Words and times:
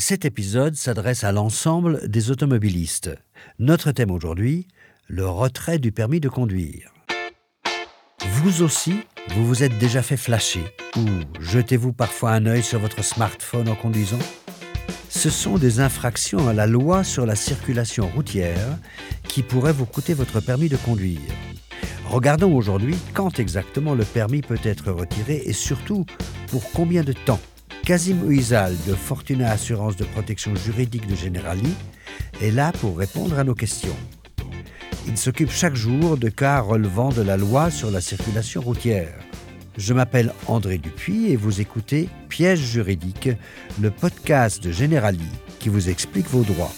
Cet 0.00 0.24
épisode 0.24 0.76
s'adresse 0.76 1.24
à 1.24 1.30
l'ensemble 1.30 2.08
des 2.08 2.30
automobilistes. 2.30 3.10
Notre 3.58 3.92
thème 3.92 4.10
aujourd'hui, 4.10 4.66
le 5.08 5.28
retrait 5.28 5.78
du 5.78 5.92
permis 5.92 6.20
de 6.20 6.30
conduire. 6.30 6.90
Vous 8.26 8.62
aussi, 8.62 8.94
vous 9.34 9.46
vous 9.46 9.62
êtes 9.62 9.76
déjà 9.76 10.00
fait 10.00 10.16
flasher 10.16 10.64
ou 10.96 11.04
jetez-vous 11.38 11.92
parfois 11.92 12.30
un 12.30 12.46
œil 12.46 12.62
sur 12.62 12.78
votre 12.78 13.04
smartphone 13.04 13.68
en 13.68 13.74
conduisant? 13.74 14.18
Ce 15.10 15.28
sont 15.28 15.58
des 15.58 15.80
infractions 15.80 16.48
à 16.48 16.54
la 16.54 16.66
loi 16.66 17.04
sur 17.04 17.26
la 17.26 17.36
circulation 17.36 18.08
routière 18.08 18.78
qui 19.28 19.42
pourraient 19.42 19.74
vous 19.74 19.84
coûter 19.84 20.14
votre 20.14 20.40
permis 20.40 20.70
de 20.70 20.78
conduire. 20.78 21.20
Regardons 22.06 22.56
aujourd'hui 22.56 22.96
quand 23.12 23.38
exactement 23.38 23.94
le 23.94 24.04
permis 24.04 24.40
peut 24.40 24.58
être 24.64 24.92
retiré 24.92 25.42
et 25.44 25.52
surtout 25.52 26.06
pour 26.46 26.72
combien 26.72 27.04
de 27.04 27.12
temps? 27.12 27.40
Casim 27.90 28.22
Oizal 28.22 28.76
de 28.86 28.94
Fortuna 28.94 29.50
Assurance 29.50 29.96
de 29.96 30.04
protection 30.04 30.54
juridique 30.54 31.08
de 31.08 31.16
Generali 31.16 31.74
est 32.40 32.52
là 32.52 32.70
pour 32.70 32.96
répondre 32.96 33.36
à 33.36 33.42
nos 33.42 33.56
questions. 33.56 33.96
Il 35.08 35.16
s'occupe 35.16 35.50
chaque 35.50 35.74
jour 35.74 36.16
de 36.16 36.28
cas 36.28 36.60
relevant 36.60 37.08
de 37.08 37.20
la 37.20 37.36
loi 37.36 37.68
sur 37.68 37.90
la 37.90 38.00
circulation 38.00 38.60
routière. 38.60 39.18
Je 39.76 39.92
m'appelle 39.92 40.32
André 40.46 40.78
Dupuis 40.78 41.32
et 41.32 41.34
vous 41.36 41.60
écoutez 41.60 42.08
Piège 42.28 42.60
juridique, 42.60 43.30
le 43.82 43.90
podcast 43.90 44.62
de 44.62 44.70
Generali 44.70 45.18
qui 45.58 45.68
vous 45.68 45.88
explique 45.88 46.28
vos 46.28 46.44
droits. 46.44 46.72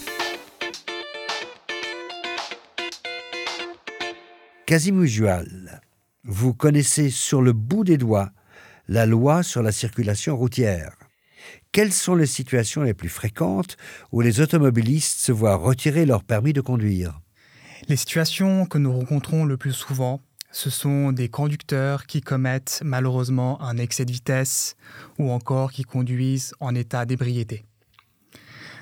Casim 4.64 5.02
Usual, 5.02 5.82
vous 6.24 6.54
connaissez 6.54 7.10
sur 7.10 7.42
le 7.42 7.52
bout 7.52 7.84
des 7.84 7.98
doigts 7.98 8.30
la 8.88 9.04
loi 9.04 9.42
sur 9.42 9.62
la 9.62 9.72
circulation 9.72 10.38
routière. 10.38 11.01
Quelles 11.72 11.92
sont 11.92 12.14
les 12.14 12.26
situations 12.26 12.82
les 12.82 12.94
plus 12.94 13.08
fréquentes 13.08 13.76
où 14.12 14.20
les 14.20 14.40
automobilistes 14.40 15.18
se 15.18 15.32
voient 15.32 15.56
retirer 15.56 16.06
leur 16.06 16.24
permis 16.24 16.52
de 16.52 16.60
conduire? 16.60 17.20
Les 17.88 17.96
situations 17.96 18.66
que 18.66 18.78
nous 18.78 18.92
rencontrons 18.92 19.44
le 19.44 19.56
plus 19.56 19.72
souvent, 19.72 20.20
ce 20.52 20.70
sont 20.70 21.12
des 21.12 21.28
conducteurs 21.28 22.06
qui 22.06 22.20
commettent 22.20 22.82
malheureusement 22.84 23.60
un 23.62 23.78
excès 23.78 24.04
de 24.04 24.12
vitesse 24.12 24.76
ou 25.18 25.30
encore 25.30 25.72
qui 25.72 25.82
conduisent 25.82 26.54
en 26.60 26.74
état 26.74 27.06
d'ébriété. 27.06 27.64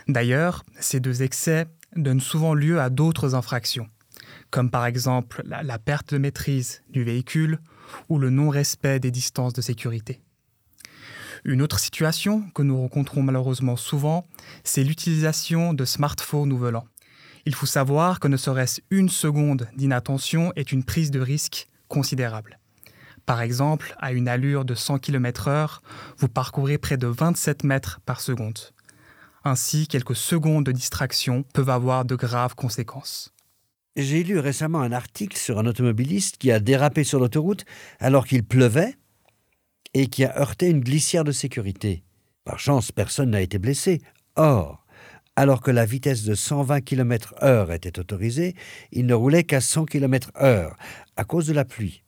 D'ailleurs, 0.09 0.65
ces 0.81 0.99
deux 0.99 1.23
excès 1.23 1.67
donnent 1.95 2.21
souvent 2.21 2.55
lieu 2.55 2.81
à 2.81 2.91
d'autres 2.91 3.37
infractions, 3.37 3.87
comme 4.51 4.71
par 4.71 4.85
exemple 4.85 5.43
la, 5.45 5.79
perte 5.79 6.13
de 6.13 6.19
maîtrise 6.19 6.83
du 6.91 7.05
véhicule 7.05 7.61
ou 8.09 8.19
le 8.19 8.31
non-respect 8.31 8.99
des 8.99 9.13
distances 9.13 9.53
de 9.53 9.63
sécurité. 9.63 10.21
Une 11.45 11.63
autre 11.63 11.79
situation 11.79 12.45
que 12.55 12.63
nous 12.63 12.79
rencontrons 12.79 13.23
malheureusement 13.23 13.77
souvent, 13.77 14.27
c'est 14.65 14.85
l'utilisation 14.85 15.73
de 15.73 15.85
smartphones 15.85 16.53
ou 16.53 16.59
volants. 16.59 16.87
Il 17.47 17.55
faut 17.55 17.67
savoir 17.67 18.21
que 18.21 18.29
ne 18.29 18.37
serait-ce 18.37 18.81
une 18.91 19.09
seconde 19.09 19.69
d'inattention 19.75 20.53
est 20.57 20.73
une 20.73 20.85
prise 20.85 21.11
de 21.11 21.21
risque 21.21 21.69
considérable. 21.89 22.59
Par 23.25 23.41
exemple, 23.41 23.95
à 23.99 24.13
une 24.13 24.29
allure 24.29 24.65
de 24.65 24.75
100 24.75 24.99
km/h, 24.99 25.79
vous 26.19 26.29
parcourez 26.29 26.79
près 26.79 26.97
de 26.97 27.07
27 27.07 27.65
mètres 27.65 28.01
par 28.05 28.21
seconde. 28.21 28.59
Ainsi, 29.45 29.87
quelques 29.89 30.17
secondes 30.17 30.67
de 30.67 30.73
distraction 30.73 31.45
peuvent 31.55 31.71
avoir 31.71 32.05
de 32.05 32.15
graves 32.15 32.55
conséquences. 32.55 33.33
J'ai 33.97 34.23
lu 34.23 34.39
récemment 34.39 34.81
un 34.81 34.93
article 34.93 35.37
sur 35.37 35.59
un 35.59 35.67
automobiliste 35.67 36.37
qui 36.37 36.53
a 36.53 36.61
dérapé 36.61 37.05
sur 37.05 37.19
l'autoroute 37.19 37.65
alors 37.99 38.27
qu'il 38.27 38.45
pleuvait 38.45 38.97
et 39.95 40.07
qui 40.07 40.25
a 40.25 40.39
heurté 40.39 40.69
une 40.69 40.81
glissière 40.81 41.25
de 41.25 41.33
sécurité. 41.33 42.05
Par 42.45 42.59
chance, 42.59 42.93
personne 42.93 43.31
n'a 43.31 43.43
été 43.43 43.59
blessé. 43.59 44.01
Or, 44.37 44.85
alors 45.37 45.61
que 45.63 45.71
la 45.71 45.87
vitesse 45.87 46.25
de 46.25 46.35
120 46.35 46.81
km/h 46.81 47.75
était 47.75 47.99
autorisée, 47.99 48.55
il 48.93 49.07
ne 49.07 49.15
roulait 49.15 49.45
qu'à 49.45 49.61
100 49.61 49.87
km/h 49.87 50.75
à 51.17 51.25
cause 51.25 51.47
de 51.47 51.53
la 51.53 51.65
pluie. 51.65 52.03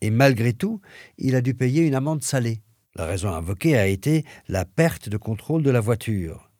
Et 0.00 0.10
malgré 0.10 0.52
tout, 0.52 0.80
il 1.18 1.34
a 1.34 1.40
dû 1.40 1.54
payer 1.54 1.86
une 1.86 1.94
amende 1.94 2.22
salée. 2.22 2.62
La 2.94 3.04
raison 3.04 3.28
invoquée 3.30 3.76
a 3.76 3.86
été 3.86 4.24
la 4.48 4.64
perte 4.64 5.08
de 5.08 5.16
contrôle 5.16 5.62
de 5.62 5.70
la 5.70 5.80
voiture. 5.80 6.50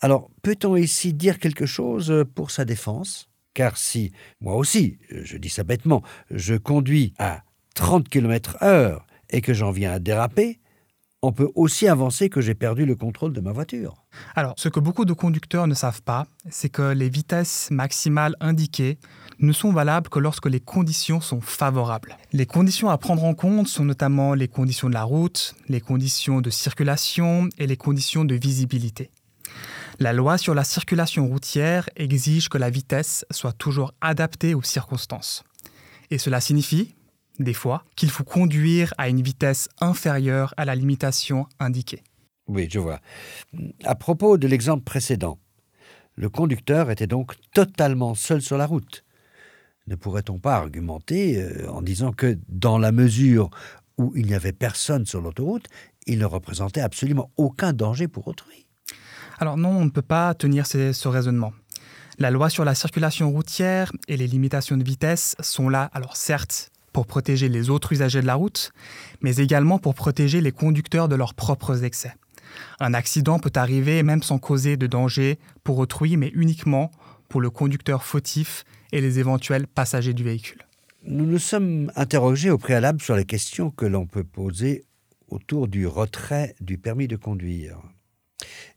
Alors, 0.00 0.30
peut-on 0.42 0.76
ici 0.76 1.12
dire 1.12 1.38
quelque 1.38 1.66
chose 1.66 2.24
pour 2.34 2.50
sa 2.50 2.64
défense? 2.64 3.28
Car 3.52 3.76
si, 3.76 4.12
moi 4.40 4.56
aussi, 4.56 4.98
je 5.10 5.36
dis 5.36 5.48
ça 5.48 5.64
bêtement, 5.64 6.02
je 6.30 6.54
conduis 6.54 7.12
à 7.18 7.42
30 7.74 8.08
km/h 8.08 9.00
et 9.30 9.40
que 9.40 9.54
j'en 9.54 9.70
viens 9.70 9.92
à 9.92 9.98
déraper, 9.98 10.60
on 11.22 11.32
peut 11.32 11.50
aussi 11.54 11.86
avancer 11.86 12.30
que 12.30 12.40
j'ai 12.40 12.54
perdu 12.54 12.86
le 12.86 12.96
contrôle 12.96 13.34
de 13.34 13.40
ma 13.40 13.52
voiture. 13.52 13.94
Alors, 14.34 14.54
ce 14.56 14.70
que 14.70 14.80
beaucoup 14.80 15.04
de 15.04 15.12
conducteurs 15.12 15.66
ne 15.66 15.74
savent 15.74 16.02
pas, 16.02 16.26
c'est 16.48 16.70
que 16.70 16.92
les 16.92 17.10
vitesses 17.10 17.70
maximales 17.70 18.34
indiquées 18.40 18.98
ne 19.38 19.52
sont 19.52 19.70
valables 19.70 20.08
que 20.08 20.18
lorsque 20.18 20.46
les 20.46 20.60
conditions 20.60 21.20
sont 21.20 21.40
favorables. 21.40 22.16
Les 22.32 22.46
conditions 22.46 22.88
à 22.88 22.96
prendre 22.96 23.24
en 23.24 23.34
compte 23.34 23.68
sont 23.68 23.84
notamment 23.84 24.32
les 24.34 24.48
conditions 24.48 24.88
de 24.88 24.94
la 24.94 25.04
route, 25.04 25.54
les 25.68 25.80
conditions 25.80 26.40
de 26.40 26.50
circulation 26.50 27.48
et 27.58 27.66
les 27.66 27.76
conditions 27.76 28.24
de 28.24 28.34
visibilité. 28.34 29.10
La 29.98 30.14
loi 30.14 30.38
sur 30.38 30.54
la 30.54 30.64
circulation 30.64 31.26
routière 31.28 31.90
exige 31.96 32.48
que 32.48 32.56
la 32.56 32.70
vitesse 32.70 33.26
soit 33.30 33.52
toujours 33.52 33.92
adaptée 34.00 34.54
aux 34.54 34.62
circonstances. 34.62 35.44
Et 36.10 36.16
cela 36.16 36.40
signifie, 36.40 36.94
des 37.40 37.54
fois, 37.54 37.84
qu'il 37.96 38.10
faut 38.10 38.24
conduire 38.24 38.94
à 38.98 39.08
une 39.08 39.22
vitesse 39.22 39.68
inférieure 39.80 40.54
à 40.56 40.64
la 40.64 40.74
limitation 40.74 41.46
indiquée. 41.58 42.02
Oui, 42.46 42.68
je 42.70 42.78
vois. 42.78 43.00
À 43.84 43.94
propos 43.94 44.38
de 44.38 44.46
l'exemple 44.46 44.84
précédent, 44.84 45.38
le 46.16 46.28
conducteur 46.28 46.90
était 46.90 47.06
donc 47.06 47.34
totalement 47.54 48.14
seul 48.14 48.42
sur 48.42 48.58
la 48.58 48.66
route. 48.66 49.04
Ne 49.86 49.96
pourrait-on 49.96 50.38
pas 50.38 50.56
argumenter 50.56 51.42
euh, 51.42 51.70
en 51.70 51.82
disant 51.82 52.12
que 52.12 52.38
dans 52.48 52.78
la 52.78 52.92
mesure 52.92 53.50
où 53.98 54.12
il 54.14 54.26
n'y 54.26 54.34
avait 54.34 54.52
personne 54.52 55.06
sur 55.06 55.20
l'autoroute, 55.20 55.66
il 56.06 56.18
ne 56.18 56.24
représentait 56.24 56.80
absolument 56.80 57.30
aucun 57.36 57.72
danger 57.72 58.08
pour 58.08 58.28
autrui? 58.28 58.66
Alors 59.38 59.56
non, 59.56 59.70
on 59.70 59.84
ne 59.84 59.90
peut 59.90 60.02
pas 60.02 60.34
tenir 60.34 60.66
ce, 60.66 60.92
ce 60.92 61.08
raisonnement. 61.08 61.52
La 62.18 62.30
loi 62.30 62.50
sur 62.50 62.64
la 62.64 62.74
circulation 62.74 63.30
routière 63.30 63.92
et 64.06 64.16
les 64.18 64.26
limitations 64.26 64.76
de 64.76 64.84
vitesse 64.84 65.36
sont 65.40 65.70
là, 65.70 65.84
alors 65.94 66.16
certes, 66.16 66.70
pour 67.00 67.06
protéger 67.06 67.48
les 67.48 67.70
autres 67.70 67.94
usagers 67.94 68.20
de 68.20 68.26
la 68.26 68.34
route, 68.34 68.72
mais 69.22 69.36
également 69.36 69.78
pour 69.78 69.94
protéger 69.94 70.42
les 70.42 70.52
conducteurs 70.52 71.08
de 71.08 71.16
leurs 71.16 71.32
propres 71.32 71.82
excès. 71.82 72.12
Un 72.78 72.92
accident 72.92 73.38
peut 73.38 73.52
arriver 73.54 74.02
même 74.02 74.22
sans 74.22 74.38
causer 74.38 74.76
de 74.76 74.86
danger 74.86 75.38
pour 75.64 75.78
autrui, 75.78 76.18
mais 76.18 76.30
uniquement 76.34 76.90
pour 77.30 77.40
le 77.40 77.48
conducteur 77.48 78.04
fautif 78.04 78.64
et 78.92 79.00
les 79.00 79.18
éventuels 79.18 79.66
passagers 79.66 80.12
du 80.12 80.24
véhicule. 80.24 80.66
Nous 81.02 81.24
nous 81.24 81.38
sommes 81.38 81.90
interrogés 81.96 82.50
au 82.50 82.58
préalable 82.58 83.00
sur 83.00 83.16
les 83.16 83.24
questions 83.24 83.70
que 83.70 83.86
l'on 83.86 84.04
peut 84.04 84.22
poser 84.22 84.84
autour 85.28 85.68
du 85.68 85.86
retrait 85.86 86.54
du 86.60 86.76
permis 86.76 87.08
de 87.08 87.16
conduire. 87.16 87.78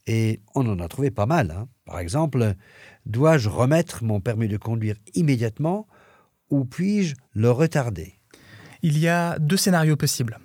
Et 0.07 0.39
on 0.55 0.65
en 0.69 0.79
a 0.79 0.87
trouvé 0.87 1.11
pas 1.11 1.25
mal. 1.25 1.51
Hein. 1.51 1.67
Par 1.85 1.99
exemple, 1.99 2.53
dois-je 3.05 3.49
remettre 3.49 4.01
mon 4.01 4.21
permis 4.21 4.47
de 4.47 4.55
conduire 4.55 4.95
immédiatement 5.13 5.87
ou 6.49 6.65
puis-je 6.65 7.15
le 7.33 7.51
retarder? 7.51 8.19
Il 8.81 8.97
y 8.97 9.07
a 9.07 9.39
deux 9.39 9.57
scénarios 9.57 9.95
possibles. 9.95 10.39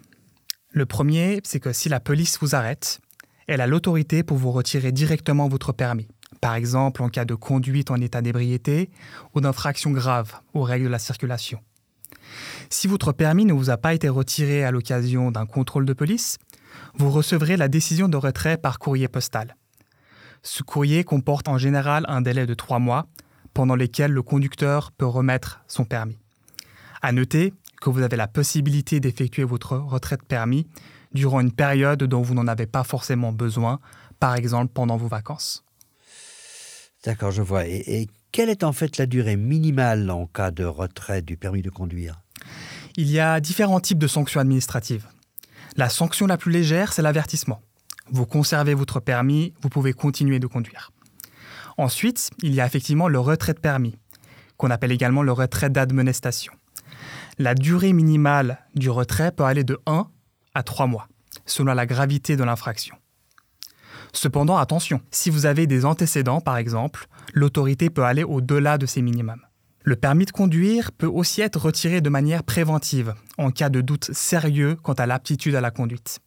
Le 0.71 0.87
premier, 0.87 1.41
c'est 1.45 1.61
que 1.61 1.73
si 1.73 1.89
la 1.89 2.01
police 2.01 2.39
vous 2.41 2.55
arrête, 2.55 3.01
elle 3.47 3.61
a 3.61 3.67
l'autorité 3.67 4.23
pour 4.23 4.37
vous 4.37 4.53
retirer 4.53 4.93
directement 4.93 5.49
votre 5.49 5.73
permis, 5.73 6.09
par 6.41 6.55
exemple 6.55 7.03
en 7.03 7.09
cas 7.09 7.25
de 7.25 7.35
conduite 7.35 7.91
en 7.91 7.97
état 7.97 8.23
d'ébriété 8.23 8.91
ou 9.35 9.41
d'infraction 9.41 9.91
grave 9.91 10.35
aux 10.53 10.63
règles 10.63 10.85
de 10.85 10.91
la 10.91 10.99
circulation. 10.99 11.61
Si 12.71 12.87
votre 12.87 13.13
permis 13.13 13.47
ne 13.47 13.55
vous 13.55 13.71
a 13.71 13.79
pas 13.79 13.95
été 13.95 14.09
retiré 14.09 14.65
à 14.65 14.71
l'occasion 14.71 15.31
d'un 15.31 15.47
contrôle 15.47 15.87
de 15.87 15.95
police, 15.95 16.37
vous 16.95 17.11
recevrez 17.11 17.57
la 17.57 17.69
décision 17.69 18.09
de 18.09 18.17
retrait 18.17 18.59
par 18.59 18.79
courrier 18.79 19.09
postal. 19.09 19.57
Ce 20.43 20.63
courrier 20.63 21.03
comporte 21.05 21.49
en 21.49 21.59
général 21.59 22.05
un 22.09 22.21
délai 22.21 22.47
de 22.47 22.55
trois 22.55 22.79
mois, 22.79 23.07
pendant 23.59 23.75
lesquels 23.75 24.13
le 24.13 24.23
conducteur 24.23 24.93
peut 24.93 25.05
remettre 25.05 25.65
son 25.67 25.85
permis. 25.85 26.17
À 27.03 27.11
noter 27.11 27.53
que 27.81 27.91
vous 27.91 28.03
avez 28.03 28.17
la 28.17 28.29
possibilité 28.29 29.01
d'effectuer 29.01 29.43
votre 29.43 29.77
retraite 29.77 30.23
permis 30.23 30.69
durant 31.13 31.41
une 31.41 31.51
période 31.51 32.05
dont 32.05 32.23
vous 32.23 32.35
n'en 32.35 32.47
avez 32.47 32.67
pas 32.67 32.85
forcément 32.85 33.33
besoin, 33.33 33.81
par 34.21 34.37
exemple 34.37 34.71
pendant 34.73 34.97
vos 34.97 35.09
vacances. 35.09 35.65
D'accord, 37.03 37.33
je 37.33 37.43
vois. 37.43 37.67
Et, 37.67 38.03
et, 38.03 38.09
quelle 38.31 38.49
est 38.49 38.63
en 38.63 38.73
fait 38.73 38.97
la 38.97 39.07
durée 39.07 39.35
minimale 39.35 40.09
en 40.09 40.27
cas 40.27 40.53
de 40.53 40.65
retrait 40.65 41.21
du 41.21 41.37
permis 41.37 41.63
de 41.63 41.71
conduire? 41.71 42.21
Il 42.97 43.11
y 43.11 43.19
a 43.19 43.41
différents 43.41 43.81
types 43.81 43.99
de 43.99 44.07
sanctions 44.07 44.39
administratives. 44.39 45.09
La 45.75 45.89
sanction 45.89 46.29
la 46.29 46.37
plus 46.37 46.53
légère, 46.53 46.93
c'est 46.93 47.03
l'avertissement. 47.03 47.61
Vous 48.09 48.25
conservez 48.25 48.75
votre 48.75 49.01
permis, 49.01 49.53
vous 49.63 49.69
pouvez 49.69 49.95
continuer 49.95 50.39
de 50.39 50.47
conduire. 50.47 50.93
Ensuite, 51.79 52.31
il 52.43 52.55
y 52.55 52.61
a 52.61 52.67
effectivement 52.67 53.07
le 53.07 53.21
retrait 53.21 53.55
de 53.55 53.61
permis, 53.61 53.97
qu'on 54.57 54.71
appelle 54.71 54.91
également 54.91 55.23
le 55.23 55.31
retrait 55.31 55.71
d'admonestation. 55.71 56.53
La 57.39 57.55
durée 57.55 57.93
minimale 57.93 58.59
du 58.75 58.91
retrait 58.91 59.31
peut 59.31 59.45
aller 59.45 59.63
de 59.63 59.79
1 59.87 60.09
à 60.55 60.63
3 60.65 60.89
mois, 60.89 61.07
selon 61.47 61.73
la 61.73 61.87
gravité 61.87 62.37
de 62.37 62.43
l'infraction. 62.43 62.97
Cependant, 64.13 64.57
attention, 64.57 65.01
si 65.13 65.31
vous 65.31 65.47
avez 65.47 65.69
des 65.69 65.85
antécédents 65.85 66.41
par 66.41 66.57
exemple, 66.57 67.07
l'autorité 67.33 67.91
peut 67.91 68.05
aller 68.05 68.25
au-delà 68.25 68.77
de 68.77 68.87
ces 68.87 69.01
minimums. 69.01 69.43
Le 69.85 69.95
permis 69.95 70.25
de 70.25 70.33
conduire 70.33 70.91
peut 70.91 71.07
aussi 71.07 71.43
être 71.43 71.61
retiré 71.61 72.01
de 72.01 72.11
manière 72.11 72.43
préventive 72.43 73.15
en 73.39 73.53
cas 73.53 73.69
de 73.69 73.81
doute 73.81 74.13
sérieux 74.13 74.77
quant 74.83 74.95
à 74.95 75.07
l'aptitude 75.07 75.55
à 75.55 75.61
la 75.61 75.71
conduite. 75.71 76.19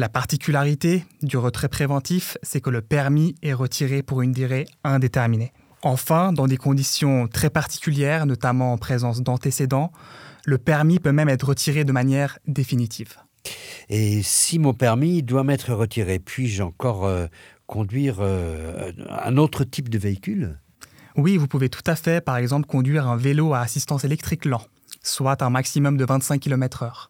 La 0.00 0.08
particularité 0.08 1.04
du 1.22 1.36
retrait 1.38 1.68
préventif, 1.68 2.38
c'est 2.44 2.60
que 2.60 2.70
le 2.70 2.82
permis 2.82 3.34
est 3.42 3.52
retiré 3.52 4.04
pour 4.04 4.22
une 4.22 4.30
durée 4.30 4.68
indéterminée. 4.84 5.52
Enfin, 5.82 6.32
dans 6.32 6.46
des 6.46 6.56
conditions 6.56 7.26
très 7.26 7.50
particulières, 7.50 8.24
notamment 8.24 8.72
en 8.72 8.78
présence 8.78 9.22
d'antécédents, 9.22 9.90
le 10.44 10.56
permis 10.56 11.00
peut 11.00 11.10
même 11.10 11.28
être 11.28 11.48
retiré 11.48 11.82
de 11.82 11.90
manière 11.90 12.38
définitive. 12.46 13.16
Et 13.88 14.22
si 14.22 14.60
mon 14.60 14.72
permis 14.72 15.24
doit 15.24 15.42
m'être 15.42 15.72
retiré, 15.72 16.20
puis-je 16.20 16.62
encore 16.62 17.04
euh, 17.04 17.26
conduire 17.66 18.18
euh, 18.20 18.92
un 19.10 19.36
autre 19.36 19.64
type 19.64 19.88
de 19.88 19.98
véhicule? 19.98 20.60
Oui, 21.16 21.36
vous 21.36 21.48
pouvez 21.48 21.70
tout 21.70 21.82
à 21.88 21.96
fait, 21.96 22.24
par 22.24 22.36
exemple, 22.36 22.68
conduire 22.68 23.08
un 23.08 23.16
vélo 23.16 23.52
à 23.52 23.62
assistance 23.62 24.04
électrique 24.04 24.44
lent, 24.44 24.62
soit 25.02 25.42
un 25.42 25.50
maximum 25.50 25.96
de 25.96 26.04
25 26.04 26.40
km/h. 26.40 27.08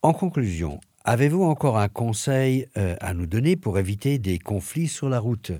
En 0.00 0.14
conclusion, 0.14 0.80
Avez-vous 1.04 1.42
encore 1.42 1.78
un 1.78 1.88
conseil 1.88 2.68
euh, 2.76 2.94
à 3.00 3.12
nous 3.12 3.26
donner 3.26 3.56
pour 3.56 3.76
éviter 3.78 4.18
des 4.18 4.38
conflits 4.38 4.86
sur 4.86 5.08
la 5.08 5.18
route? 5.18 5.50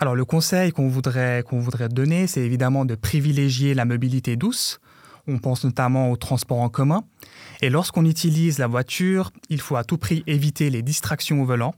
Alors 0.00 0.14
le 0.14 0.24
conseil 0.24 0.72
qu'on 0.72 0.88
voudrait, 0.88 1.44
qu'on 1.46 1.60
voudrait 1.60 1.90
donner, 1.90 2.26
c'est 2.26 2.40
évidemment 2.40 2.86
de 2.86 2.94
privilégier 2.94 3.74
la 3.74 3.84
mobilité 3.84 4.36
douce. 4.36 4.80
On 5.28 5.38
pense 5.38 5.64
notamment 5.64 6.10
au 6.10 6.16
transport 6.16 6.60
en 6.60 6.70
commun. 6.70 7.04
Et 7.60 7.68
lorsqu'on 7.68 8.06
utilise 8.06 8.58
la 8.58 8.68
voiture, 8.68 9.32
il 9.50 9.60
faut 9.60 9.76
à 9.76 9.84
tout 9.84 9.98
prix 9.98 10.22
éviter 10.26 10.70
les 10.70 10.82
distractions 10.82 11.42
au 11.42 11.44
volant, 11.44 11.74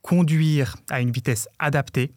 conduire 0.00 0.76
à 0.90 1.02
une 1.02 1.10
vitesse 1.10 1.48
adaptée 1.58 2.12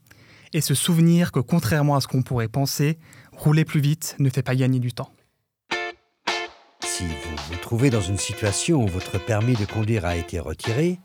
et 0.53 0.61
se 0.61 0.75
souvenir 0.75 1.33
que 1.33 1.41
contrairement 1.41 1.97
à 1.97 2.01
ce 2.01 2.07
qu'on 2.07 2.21
pourrait 2.21 2.47
penser, 2.47 2.97
rouler 3.33 3.65
plus 3.65 3.81
vite 3.81 4.15
ne 4.19 4.29
fait 4.29 4.43
pas 4.43 4.55
gagner 4.55 4.79
du 4.79 4.93
temps. 4.93 5.11
Si 6.97 7.03
vous 7.03 7.35
vous 7.51 7.57
trouvez 7.61 7.91
dans 7.91 8.01
une 8.01 8.17
situation 8.17 8.83
où 8.83 8.87
votre 8.87 9.23
permis 9.23 9.53
de 9.53 9.65
conduire 9.65 10.03
a 10.03 10.15
été 10.15 10.39
retiré, 10.39 10.99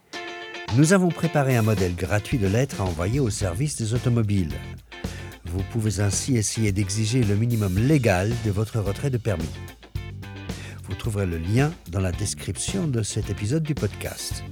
nous 0.75 0.95
avons 0.95 1.11
préparé 1.11 1.55
un 1.55 1.61
modèle 1.61 1.95
gratuit 1.95 2.39
de 2.39 2.47
lettre 2.47 2.81
à 2.81 2.85
envoyer 2.85 3.21
au 3.21 3.29
service 3.29 3.77
des 3.77 3.93
automobiles. 3.93 4.55
Vous 5.45 5.63
pouvez 5.71 6.01
ainsi 6.01 6.39
essayer 6.39 6.73
d'exiger 6.73 7.23
le 7.23 7.37
minimum 7.37 7.77
légal 7.77 8.33
de 8.43 8.51
votre 8.51 8.81
retrait 8.81 9.11
de 9.11 9.19
permis. 9.19 9.51
Vous 10.85 10.95
trouverez 10.95 11.27
le 11.27 11.37
lien 11.37 11.71
dans 11.91 12.01
la 12.01 12.11
description 12.13 12.89
de 12.89 13.03
cet 13.03 13.29
épisode 13.29 13.63
du 13.63 13.75
podcast. 13.75 14.43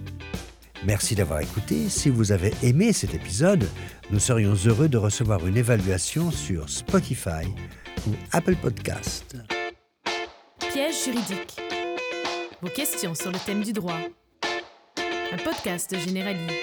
Merci 0.85 1.15
d'avoir 1.15 1.41
écouté. 1.41 1.89
Si 1.89 2.11
vous 2.11 2.33
avez 2.33 2.53
aimé 2.63 2.93
cet 2.93 3.15
épisode, 3.15 3.67
nous 4.11 4.21
serions 4.21 4.57
heureux 4.67 4.91
de 4.91 4.99
recevoir 4.99 5.47
une 5.47 5.57
évaluation 5.57 6.31
sur 6.31 6.69
Spotify 6.69 7.47
ou 8.07 8.11
Apple 8.33 8.57
Podcast. 8.57 9.39
Piège 10.73 11.05
juridique. 11.05 11.61
Vos 12.63 12.69
questions 12.69 13.15
sur 13.17 13.33
le 13.33 13.39
thème 13.45 13.63
du 13.65 13.73
droit. 13.73 13.99
Un 15.33 15.37
podcast 15.39 15.93
de 15.93 15.99
Généralité. 15.99 16.61